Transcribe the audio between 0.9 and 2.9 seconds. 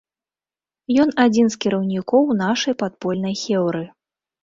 Ён адзін з кіраўнікоў нашай